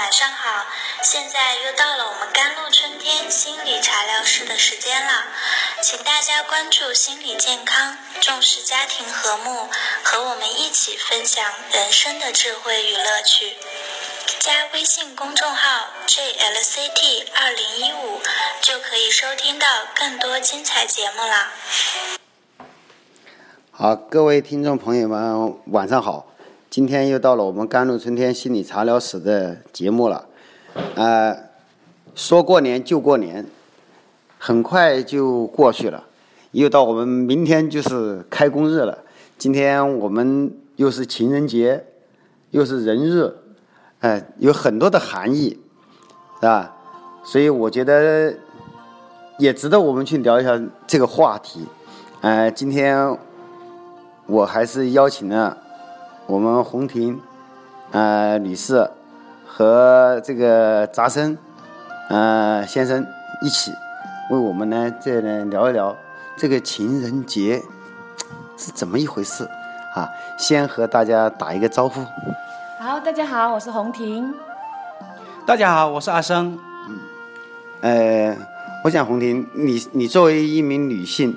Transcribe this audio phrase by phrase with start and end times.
[0.00, 0.64] 晚上好，
[1.02, 5.24] 现在又到了我们甘露春天心理茶疗室的时间了，
[5.82, 9.68] 请大家关注心理健康，重视家庭和睦，
[10.02, 13.58] 和我们一起分享人生的智慧与乐趣。
[14.38, 18.22] 加微信公众号 jlct 二零一五
[18.62, 21.52] 就可以收听到更多精彩节目了。
[23.70, 26.29] 好，各位听众朋友们，晚上好。
[26.70, 30.24] 今天又到了我们甘露春天心理茶疗室的节目了。
[30.94, 31.36] 呃，
[32.14, 33.44] 说过年就过年，
[34.38, 36.04] 很快就过去了，
[36.52, 38.96] 又到我们明天就是开工日了。
[39.36, 41.84] 今天我们又是情人节，
[42.50, 43.34] 又是人日，
[43.98, 45.58] 哎、有很多的含义，
[46.36, 46.76] 是吧？
[47.24, 48.32] 所以我觉得
[49.38, 51.66] 也值得我们去聊一下这个话题。
[52.20, 53.18] 呃，今天
[54.26, 55.58] 我还是邀请了
[56.30, 57.20] 我们红婷
[57.90, 58.88] 呃女士
[59.44, 61.36] 和这个杂生
[62.08, 63.04] 呃先生
[63.42, 63.72] 一起
[64.30, 65.96] 为我们呢这呢聊一聊
[66.36, 67.60] 这个情人节
[68.56, 69.42] 是怎么一回事
[69.96, 70.08] 啊？
[70.38, 72.00] 先和大家打一个招呼。
[72.78, 74.32] 好，大家好，我是红婷。
[75.44, 76.56] 大家好，我是阿生。
[77.80, 78.36] 呃，
[78.84, 81.36] 我想红婷，你你作为一名女性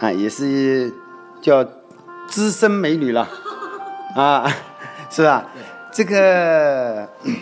[0.00, 0.92] 啊，也是
[1.40, 1.64] 叫
[2.26, 3.28] 资深美女了
[4.14, 4.50] 啊，
[5.10, 5.44] 是吧？
[5.90, 7.36] 这个嗯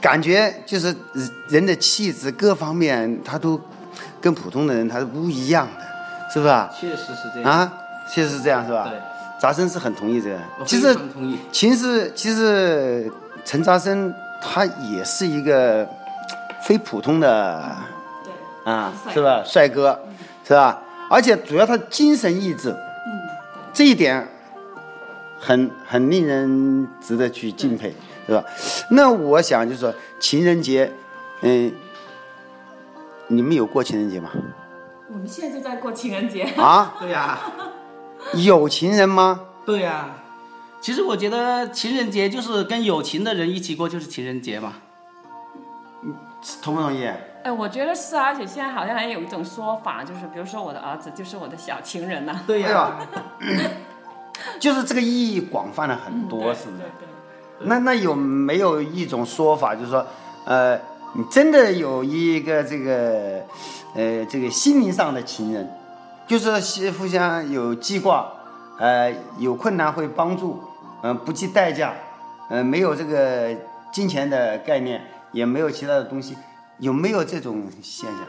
[0.00, 0.94] 感觉就是
[1.48, 3.60] 人的气质各方面，他都
[4.20, 5.84] 跟普通的人他是不一样的，
[6.32, 6.54] 是不是？
[6.80, 7.50] 确实是这样。
[7.50, 7.72] 啊，
[8.12, 8.88] 确实是这样，是吧？
[8.88, 8.98] 对，
[9.40, 10.38] 扎生是很同意这个。
[10.64, 10.96] 其实。
[11.52, 13.10] 其实其实
[13.44, 15.88] 陈扎生他也是一个
[16.62, 17.76] 非普通的
[18.24, 19.42] 对，啊，是吧？
[19.44, 19.98] 帅哥，
[20.46, 20.80] 是吧？
[21.08, 22.74] 而且主要他精神意志，
[23.72, 24.26] 这一点
[25.38, 27.94] 很很令人值得去敬佩，
[28.26, 28.44] 是吧？
[28.90, 30.92] 那我想就是说，情人节，
[31.42, 31.72] 嗯，
[33.28, 34.30] 你们有过情人节吗？
[35.08, 36.42] 我们现在就在过情人节。
[36.56, 37.38] 啊， 对呀、
[38.34, 39.40] 有情人吗？
[39.64, 40.10] 对呀、
[40.80, 44.74] 其实我觉得情人节就是跟有情的人一起过，就是情人节嘛。
[46.62, 47.04] 同不同意？
[47.42, 52.96] 哎，我觉得是啊，而且现在好像还有一种说法，就是比如说我的儿子就是我的小情人呐、对哎呀，
[54.58, 56.78] 就是这个意义广泛了很多，是不是？
[56.78, 57.06] 对
[57.60, 60.06] 那那有没有一种说法，就是说，
[60.44, 60.78] 呃，
[61.14, 63.42] 你真的有一个这个，
[63.94, 65.66] 呃，这个心灵上的情人，
[66.26, 68.30] 就是是互相有记挂，
[68.78, 70.60] 呃，有困难会帮助，
[71.02, 71.94] 嗯、不计代价，
[72.50, 73.48] 呃，没有这个
[73.90, 75.00] 金钱的概念，
[75.32, 76.36] 也没有其他的东西，
[76.78, 78.20] 有没有这种现象？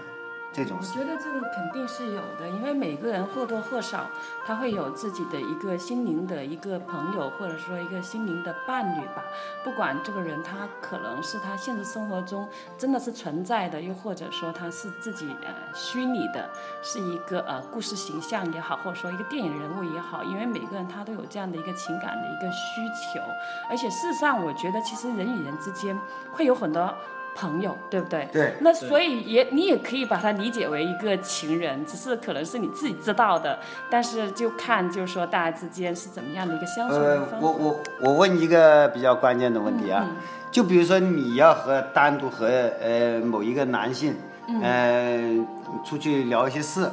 [0.53, 4.07] 这种我觉得这个肯定是有的，因为每个人或多或少
[4.45, 9.23] 他会有自己的一个心灵的一个朋友，或者说一个心灵的伴侣吧。
[9.63, 16.49] 不管这个人他可能是他现实生活中真的是存在的，又或者说他是自己呃虚拟的，
[16.81, 23.21] 是一个呃故事形象也好，或者说一个电影人物也好，因为每个人他都有这样的一个情感的一个需求，
[23.69, 25.95] 而且事实上我觉得其实人与人之间
[26.31, 26.91] 会有很多
[27.37, 28.27] 朋友，对不对？
[28.33, 33.59] 对那所以也你也可以把它理解为一个情人，只是可能是你自己知道的，
[33.91, 37.37] 但是就看就是说大家之间是怎么样的一个相处的呃，方法。
[37.41, 40.15] 我我我问一个比较关键的问题啊，嗯
[40.49, 42.47] 就比如说你要和单独和
[42.81, 44.15] 呃某一个男性，
[44.47, 45.45] 嗯呃
[45.85, 46.89] 出去聊一些事，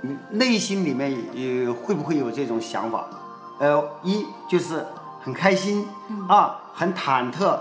[0.00, 3.06] 你内心里面呃会不会有这种想法？
[3.60, 4.84] 呃，一就是
[5.22, 7.58] 很开心，嗯二很忐忑，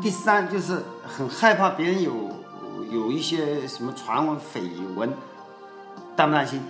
[0.00, 2.12] 第三就是很害怕别人有
[2.90, 5.12] 有一些什么传闻绯闻，
[6.16, 6.62] 担不担心？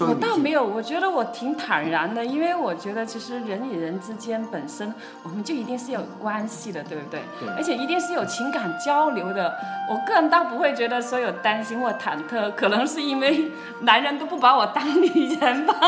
[0.00, 7.20] 我倒没有，我觉得我挺坦然的，因为我觉得其实人与人之间本身我们就一定是有关系的，对不对？
[7.40, 9.52] 对而且一定是有情感交流的。
[9.90, 13.50] 我个人倒不会觉得说有担心或忐忑，可能是因为
[13.80, 15.74] 男人都不把我当女人吧。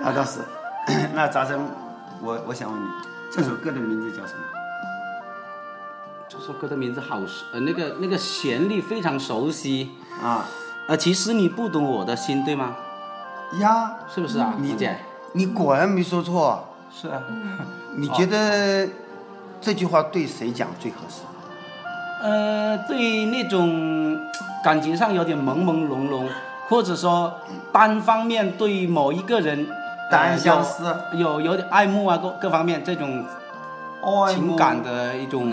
[0.00, 0.40] 那倒是。
[1.12, 1.68] 那扎生，
[2.22, 2.86] 我我想问你，
[3.36, 4.40] 这首歌的名字叫什么？
[6.26, 9.90] 这首歌的名字好熟，呃，那个那个旋律非常熟悉。
[10.22, 10.46] 啊
[10.88, 12.74] 呃，其实你不懂我的心，对吗？
[13.60, 14.96] 呀，是不是啊，你李姐？
[15.32, 16.66] 你果然没说错。
[16.90, 17.22] 是啊。
[17.98, 18.88] 你觉得
[19.60, 21.20] 这句话对谁讲最合适？
[22.22, 24.18] 呃，对那种
[24.64, 26.26] 感情上有点朦朦胧胧，
[26.70, 27.34] 或者说
[27.70, 29.66] 单方面对某一个人
[30.10, 33.24] 单相思呃有有有点爱慕啊，各各方面这种
[34.28, 35.52] 情感的一种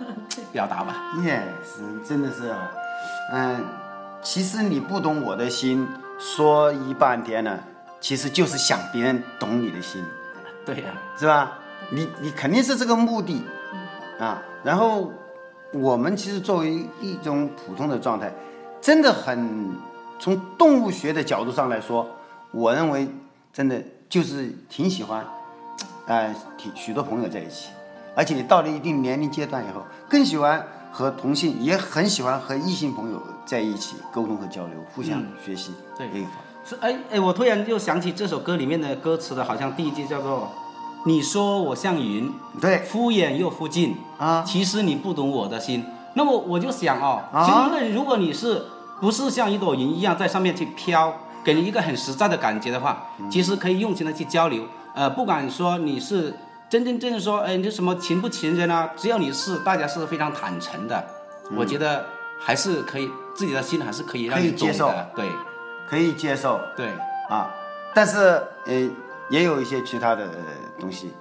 [0.52, 0.96] 表达吧。
[1.22, 2.70] 也是，真的是啊，
[3.32, 3.64] 嗯，
[4.22, 5.86] 其实你不懂我的心，
[6.18, 7.58] 说一半天呢，
[8.00, 10.04] 其实就是想别人懂你的心，
[10.66, 11.58] 对呀、是吧？
[11.90, 13.42] 你你肯定是这个目的
[14.18, 14.42] 啊。
[14.62, 15.12] 然后
[15.72, 18.32] 我们其实作为一种普通的状态，
[18.80, 19.72] 真的很
[20.18, 22.06] 从动物学的角度上来说，
[22.50, 23.06] 我认为
[23.52, 23.82] 真的
[24.14, 25.26] 就是挺喜欢，
[26.06, 27.70] 呃，挺许多朋友在一起，
[28.14, 35.26] 而且你到了一定年龄阶段以后，更喜欢和同性，也很喜欢和异性朋友在一起沟通和交流，互相嗯。
[35.44, 35.72] 学习。
[35.98, 36.06] 对。
[36.14, 36.26] 也有
[36.64, 40.48] 是哎哎，我突然又想起这首歌里面的歌词的，好像第一句叫做
[41.06, 42.78] “你说我像云，对。
[42.84, 45.84] 敷衍又附近，啊，其实你不懂我的心。”
[46.14, 47.44] 那么我就想哦，啊。
[47.44, 48.64] 其实一个人如果你是
[49.00, 51.12] 不是像一朵云一样在上面去飘，
[51.44, 54.66] 给人一个很实在的感觉的话，嗯其实可以用心的去交流。
[54.94, 56.34] 呃，不管说你是
[56.70, 61.04] 真真正正说，哎，你什么情不情人啊，只要你是大家是非常坦诚的，
[61.56, 62.06] 我觉得
[62.40, 65.10] 还是可以，自己的心还是可以让你懂接受的。
[65.14, 65.28] 对
[65.88, 66.88] 可以接受对。
[67.28, 67.50] 啊，
[67.94, 68.18] 但是
[68.66, 68.90] 呃，
[69.30, 70.28] 也有一些其他的
[70.78, 71.12] 东西。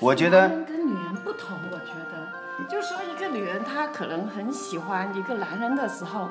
[0.00, 6.28] 我觉得男人跟女人不同，我觉得，就是说一个女人她可能很喜欢一个男人的时候，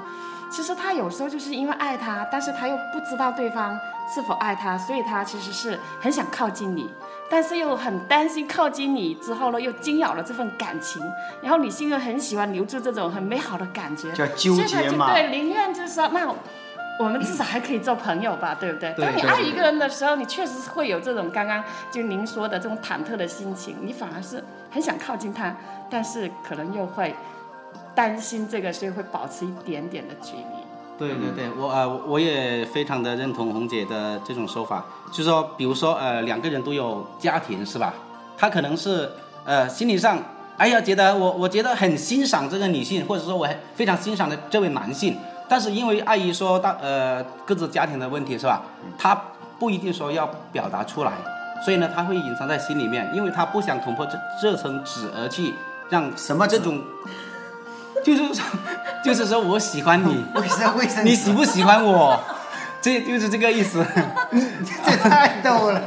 [0.49, 3.77] 其实他有时候就是因为爱他，但是他又不知道对方
[4.13, 6.89] 是否爱他，所以他其实是很想靠近你，
[7.29, 11.01] 但是又很担心靠近你之后呢，又惊扰了这份感情，
[11.41, 16.33] 然后女性又很喜欢留住这种很美好的感觉，叫纠所以她结嘛就对，宁愿就是说那。
[16.99, 18.91] 我们至少还可以做朋友吧，对不对？
[18.97, 25.55] 当你爱一个人的时候，你确实是会有这种刚刚就您说的这种忐忑的心情，你反而是很想靠近他，
[25.91, 27.15] 但是可能又会
[27.97, 30.43] 担心这个，所以会保持一点点的距离。
[30.99, 37.91] 对对对，我呃我也非常的认同红姐的这种说法，就是说，比如说呃两个人都有家庭是吧？
[38.37, 39.11] 他可能是
[39.45, 40.19] 呃心理上，
[40.57, 45.17] 哎呀觉得我我觉得很欣赏这个女性，或者说我很非常欣赏的这位男性，
[45.49, 48.61] 但是因为碍于说大呃各自家庭的问题是吧？
[48.97, 49.19] 他
[49.57, 51.13] 不一定说要表达出来，
[51.65, 55.53] 所以呢他会隐藏在心里面，因为他不想捅破这这层纸而去
[55.89, 56.81] 让什么这种，
[58.15, 58.45] 就是说
[59.03, 60.23] 就是说我喜欢你。
[61.03, 62.17] 你喜不喜欢我？
[62.81, 63.85] 这就是这个意思。
[64.85, 65.81] 这太逗了。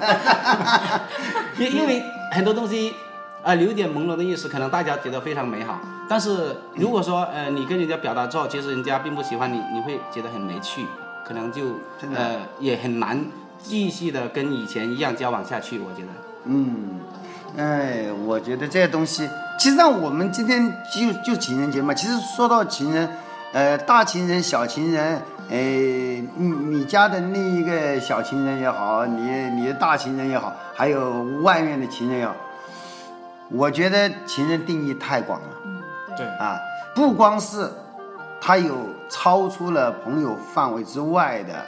[1.56, 2.02] 因因为
[2.32, 2.94] 很多东西，
[3.42, 5.80] 啊、有点朦胧的意思，可能大家觉得非常美好。
[6.08, 10.84] 但是如果说呃你跟人家表达之后，其实人家并不喜欢你，你会觉得很没趣，
[11.24, 11.62] 可能就
[12.14, 13.24] 呃也很难
[13.62, 15.78] 继续的跟以前一样交往下去。
[15.78, 16.08] 我觉得。
[16.46, 17.00] 嗯，
[17.56, 19.28] 哎，我觉得这些东西，
[19.60, 21.92] 其实上我们今天就就情人节嘛。
[21.92, 23.06] 其实说到情人，
[23.52, 25.20] 呃，大情人、小情人，
[25.50, 32.34] 呃，你你家的那一个小情人也好，你你的大情人也好，还有外面的情人也好，
[33.50, 35.48] 我觉得情人定义太广了。
[35.66, 35.82] 嗯，
[36.16, 36.58] 对啊，
[36.94, 37.70] 不光是
[38.40, 41.66] 他有超出了朋友范围之外的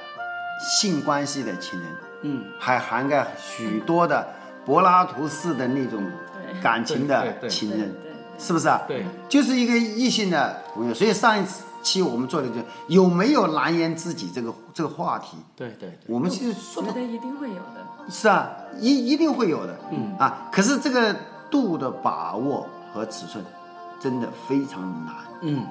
[0.59, 1.89] 性关系的情人，
[2.23, 4.27] 嗯，还涵盖许多的
[4.65, 8.83] 柏拉图式的那种对感情的对对对对情人，对是不是啊？
[8.89, 10.95] 对，就是一个异性的朋友。
[10.95, 11.47] 所以上一
[11.83, 12.55] 期我们做的就
[12.89, 15.99] 有没有难言知己这个这个话题，对对对。
[16.09, 17.87] 我们其实说的觉得一定会有的。
[18.11, 18.51] 是啊，
[18.81, 21.15] 一一定会有的，嗯啊，可是这个
[21.49, 23.45] 度的把握和尺寸
[24.01, 25.15] 真的非常难。
[25.43, 25.65] 嗯，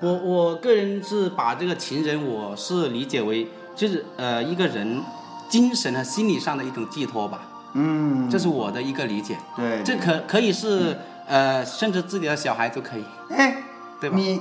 [0.00, 3.46] 我我个人是把这个情人，我是理解为
[3.76, 5.02] 就是呃一个人
[5.50, 7.42] 精神和心理上的一种寄托吧，
[7.74, 9.38] 嗯，这是我的一个理解。
[9.56, 13.04] 对，这可可以是呃，甚至自己的小孩都可以。
[13.30, 13.62] 哎，
[14.00, 14.40] 对吧你，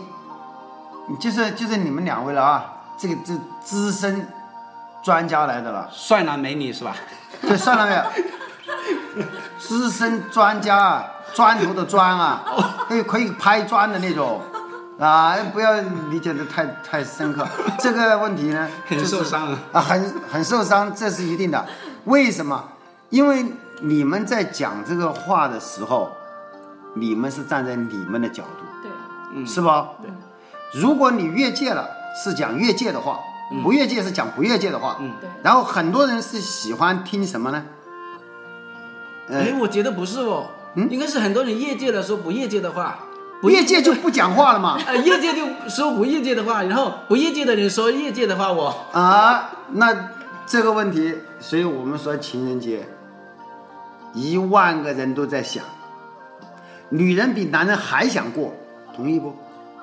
[1.07, 3.33] 你就是就是你们两位了啊，这个这
[3.63, 4.27] 资深
[5.03, 6.95] 专家来的了，帅男美女是吧？
[7.41, 9.25] 对，算了没有？
[9.59, 12.43] 资深专家啊，砖头的砖啊，
[12.87, 14.41] 可以可以拍砖的那种。
[14.99, 17.47] 啊，不要理解的太太深刻。
[17.79, 21.65] 这个问题呢，很就是受伤啊啊，很很受伤，这是一定的。
[22.03, 22.61] 为什么？
[23.09, 23.45] 因为
[23.81, 26.11] 你们在讲这个话的时候，
[26.95, 28.91] 你们是站在你们的角度，对，
[29.33, 29.89] 嗯，是吧？
[30.01, 30.11] 对。
[30.79, 31.89] 如果你越界了，
[32.23, 33.19] 是讲越界的话；
[33.63, 34.97] 不越界是讲不越界的话。
[34.99, 37.65] 嗯对然后很多人是喜欢听什么呢？
[39.29, 42.99] 呃哎，我觉得不是哦，应该是很多人越界的说不越界的话，
[43.41, 44.77] 不越界就不讲话了嘛。
[44.85, 50.09] 呃业界就说不越界的话，然后不越界的人说越界的话，我啊，那
[50.45, 52.87] 这个问题，所以我们说情人节，
[54.13, 55.63] 一万个人都在想，
[56.89, 58.53] 女人比男人还想过，
[58.95, 59.35] 同意不？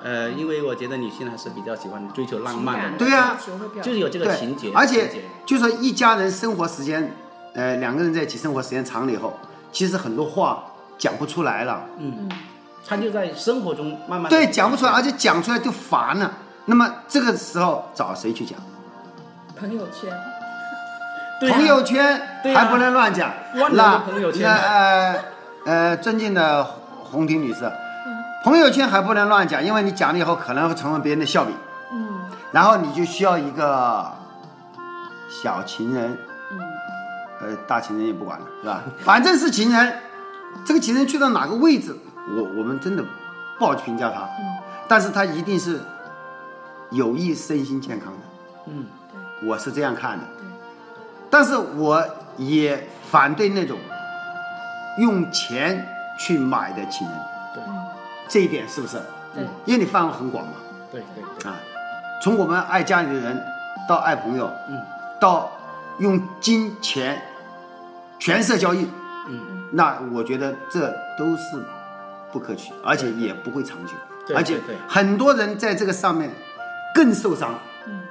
[0.03, 2.97] 呃，因为我觉得女性还是比较喜欢追求浪漫的。
[2.97, 3.37] 对啊。
[3.81, 5.09] 就是有这个情节，而且
[5.45, 7.11] 就说一家人生活时间，
[7.53, 9.33] 呃，两个人在一起生活时间长了以后，
[9.71, 10.63] 其实很多话
[10.97, 11.85] 讲不出来了。
[11.97, 12.29] 嗯，
[12.85, 16.31] 他就在生活中慢慢对，讲不出来，而且讲出来就烦了。
[16.65, 18.59] 那么这个时候找谁去讲？
[19.57, 20.13] 朋友圈，
[21.39, 23.31] 对啊朋友圈对啊还不能乱讲，
[23.71, 24.43] 那朋友圈。
[24.43, 25.15] 那呃
[25.65, 27.71] 呃，尊敬的红婷女士，
[28.43, 31.53] 朋友圈还不能乱讲，因为你讲了以后可能会成为别人的笑柄。
[31.91, 32.19] 嗯。
[32.51, 34.05] 然后你就需要一个
[35.29, 36.17] 小情人，
[36.51, 36.59] 嗯。
[37.39, 38.83] 呃，大情人也不管了，是吧？
[39.03, 39.93] 反正是情人，
[40.65, 41.95] 这个情人去到哪个位置，
[42.35, 43.03] 我我们真的
[43.59, 44.57] 不好去评价他，嗯。
[44.87, 45.81] 但是他一定是
[46.89, 48.19] 有益身心健康的，
[48.67, 48.85] 嗯，
[49.43, 50.23] 我是这样看的。
[51.27, 52.03] 对但是我
[52.37, 53.77] 也反对那种
[54.99, 57.17] 用钱去买的情人，
[57.53, 57.63] 对。
[58.27, 58.97] 这一点是不是？
[59.33, 59.43] 对。
[59.65, 60.53] 因为你范围很广嘛，
[60.91, 61.55] 对对对，啊，
[62.21, 63.41] 从我们爱家里的人
[63.87, 64.81] 到爱朋友，嗯，
[65.19, 65.51] 到
[65.99, 67.21] 用金钱
[68.19, 68.89] 权色交易，
[69.27, 71.63] 嗯，那我觉得这都是
[72.31, 73.93] 不可取，而且也不会长久，
[74.35, 76.31] 而且很多人在这个上面
[76.93, 77.53] 更受伤，
[77.85, 78.01] 嗯。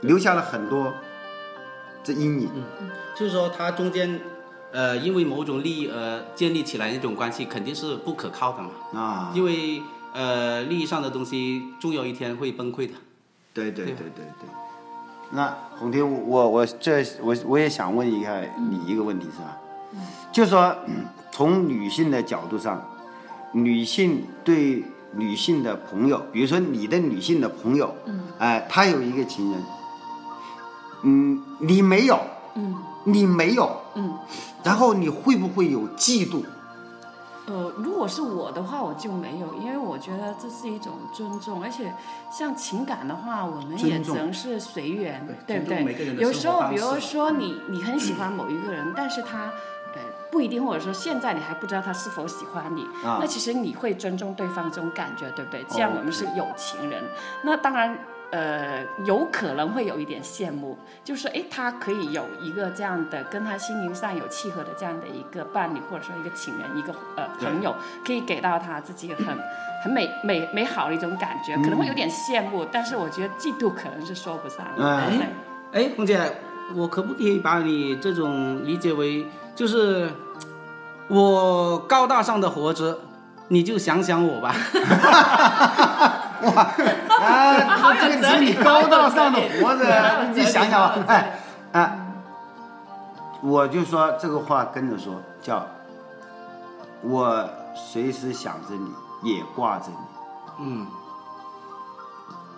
[0.00, 0.92] 留下了很多
[2.02, 2.50] 这阴影。
[3.16, 4.20] 就是说他中间，
[4.72, 8.70] 呃，因为某种利益而建立起来那种关系，肯定是不可靠的嘛。
[9.00, 9.82] 啊，因为
[10.14, 12.94] 呃，利益上的东西，终有一天会崩溃的。
[13.54, 14.48] 对对对对对对。
[15.30, 18.40] 那红婷，我我这我我也想问一下
[18.70, 19.58] 你一个问题是吧？
[20.32, 22.82] 就说嗯从女性的角度上，
[23.52, 24.82] 女性对
[25.14, 29.62] 女性的朋友，比如说你的女性的朋友，嗯哎、她有一个情人，
[31.02, 32.18] 嗯，你没有，
[32.54, 34.18] 嗯你没有，嗯。
[34.62, 36.44] 然后你会不会有嫉妒？
[37.46, 41.92] 呃，如果是我的话，我就没有，因为我觉得这是一种尊重，而且
[42.30, 46.14] 像情感的话，我们也只能是随缘，对对不对？
[46.14, 49.46] 有时候，比如说你你很喜欢某一个人，但是他
[49.94, 55.64] 呃不一定，或者说现在你还不知道他是否喜欢你，啊那其实你会尊重对方这种感觉，对不对？
[55.68, 57.02] 这样哦我们是有情人。
[57.42, 57.98] 那当然。
[58.32, 69.26] 呃，有可能会有一点羡慕，就是说，诶，他可以有一个这样的跟他心灵上有契合的这样的一个伴侣，或者说一个情人，一个呃朋友，可以给到他自己很
[69.84, 74.82] 很美美美好的一种感觉，可能会有点羡慕，但是我觉得嫉妒可能是说不上的。
[74.82, 76.18] 嗯对哎，红姐，
[76.74, 80.08] 我可不可以把你这种理解为，就是
[81.08, 82.98] 我高大上的活着，
[83.48, 84.54] 你就想想我吧。
[86.48, 91.06] 啊，好有这个哲理是你高大上的活着，你想想吧好有，哲理。
[91.08, 91.38] 哎
[91.72, 91.96] 啊，
[93.42, 95.66] 我就说这个话跟着说，叫
[97.02, 98.74] 我随时想着
[99.22, 99.96] 你，也挂着你，
[100.60, 100.86] 嗯，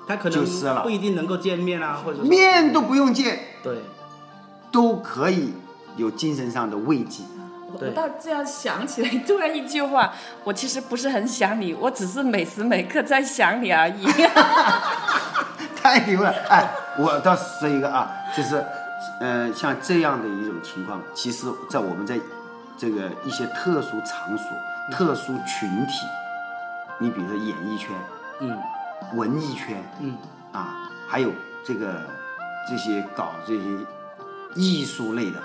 [0.08, 0.74] 他可就是了。
[0.74, 3.82] 能不一定能够见面啊，或者面都不用见，对，
[4.72, 5.54] 都可以
[5.96, 7.22] 有精神上的慰藉。
[7.78, 10.12] 对我倒这样想起来，突然一句话，
[10.44, 14.06] 我其实不是很想你，我只是每时每刻在想你而已。
[15.76, 16.34] 太牛了！
[16.48, 16.66] 哎，
[16.98, 18.64] 我倒是说一个啊，就是，
[19.20, 22.18] 呃，像这样的一种情况，其实，在我们在
[22.78, 24.48] 这个一些特殊场所、
[24.90, 26.06] 特殊群体，
[26.98, 27.90] 你比如说演艺圈、
[28.40, 28.56] 嗯
[29.12, 30.16] 文艺圈嗯
[30.52, 31.30] 啊，还有
[31.62, 32.00] 这个
[32.66, 33.60] 这些搞这些
[34.54, 35.38] 艺术类的，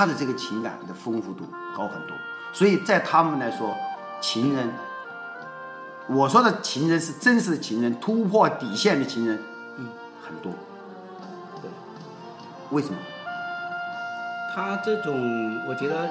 [0.00, 1.44] 他的这个情感的丰富度
[1.76, 2.16] 高很多，
[2.54, 3.76] 所以在他们来说，
[4.18, 4.70] 情人。
[6.06, 9.38] 我说的情人是真实的情人，突破底线的情人，
[9.76, 9.88] 嗯，
[10.26, 10.50] 很多。
[11.60, 11.70] 对，
[12.70, 12.96] 为什么？
[14.54, 16.08] 他这种，我觉得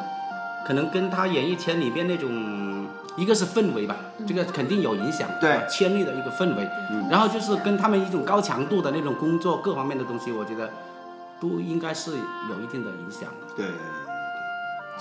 [0.67, 2.85] 可能跟他演艺圈里边那种，
[3.17, 3.95] 一个是氛围吧，
[4.27, 6.69] 这个肯定有影响，对啊圈内的一个氛围，
[7.09, 10.69] 然后就是跟他们一种高强度的那种工作各方面的东西，我觉得
[11.39, 12.11] 都应该是
[12.49, 13.53] 有一定的影响的。
[13.55, 13.65] 对，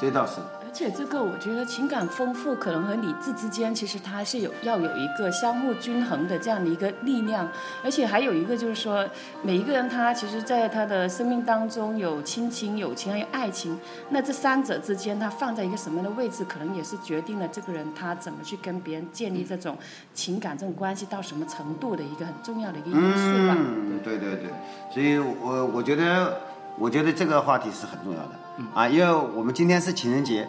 [0.00, 0.34] 这倒是。
[0.60, 7.48] 而且这个，我觉得情感丰富可能和理智之间，其实它是有要有一个相互均衡的这样的一个力量。
[7.82, 9.04] 而且还有一个就是说，
[9.42, 19.76] 每一个人他其实在他的生命当中有亲情、友情还有爱情，那这三者之间他放在一个什么样的位置，可能也是决定了这个人他怎么去跟别人建立这种
[20.12, 23.56] 情感、这种关系到什么程度的一个很重要的一个因素吧。
[23.58, 24.50] 嗯，对对对，
[24.92, 26.38] 所以我我觉得，
[26.78, 28.30] 我觉得这个话题是很重要的、
[28.72, 30.48] 啊，因为我们今天是情人节，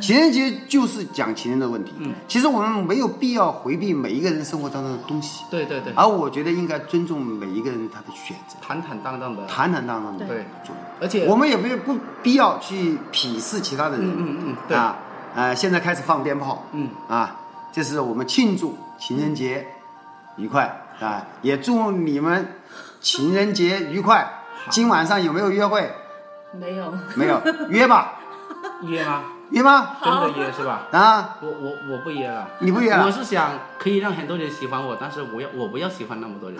[0.00, 1.92] 情人节就是讲情人的问题。
[1.98, 2.14] 嗯。
[2.26, 10.44] 其实我们没有必要回避每一个人生活当中的东西，对对对，而我觉得应该尊重每一个人他的选择，坦坦荡荡的，坦坦荡荡的对。
[11.00, 14.06] 而且我们也没有不必要去鄙视其他的人。
[14.08, 14.96] 嗯嗯嗯对啊，
[15.34, 16.64] 呃，现在开始放鞭炮。
[16.72, 16.88] 嗯。
[17.08, 17.36] 啊，
[17.70, 19.66] 这是我们庆祝情人节
[20.36, 20.82] 愉快。
[20.98, 22.54] 啊，也祝你们
[23.02, 24.26] 情人节愉快。
[24.70, 25.90] 今晚上有没有约会？
[26.52, 28.14] 没有，没有，约吧。
[28.82, 29.22] 约吗？
[29.50, 29.96] 约吗？
[30.02, 30.82] 真的约是吧？
[30.90, 32.48] 啊，我我我不约了。
[32.58, 36.58] 你不约了我是想可以让很多人喜欢我，但是我要我不要喜欢那么多人。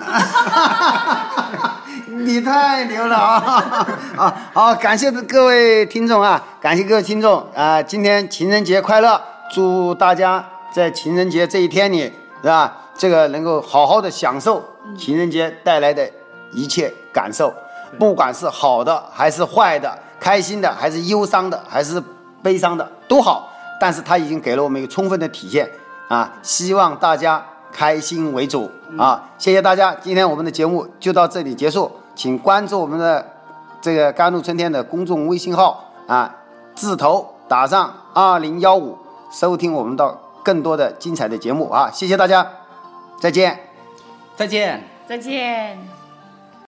[2.25, 3.87] 你太牛了啊！
[4.17, 7.83] 啊， 好，感谢各位听众啊，感谢各位听众啊！
[7.83, 9.21] 今天情人节快乐，
[9.53, 12.73] 祝大家在情人节这一天里，是吧？
[12.97, 14.65] 这个能够好好的享受
[14.97, 16.09] 情人节带来的
[16.53, 17.53] 一切感受，
[17.99, 22.03] 不管是好的还是坏的，开心的还是忧伤的，还是
[22.43, 23.49] 悲伤的都好，
[23.81, 25.71] 但是它已经给了我们一个充分的体现
[26.09, 26.33] 啊！
[26.43, 29.29] 希望大家开心为主啊！
[29.39, 33.25] 谢谢大家，今天我们的节目就到这里结束，请关注我们的
[33.81, 36.35] 这个甘露春天的公众微信号啊，
[36.75, 38.97] 字头打上二零幺五，
[39.31, 41.91] 收听我们的更多的精彩的节目啊！
[41.93, 42.47] 谢谢大家，
[43.21, 43.59] 再见。
[44.37, 44.85] 再见。
[45.09, 45.96] 再见。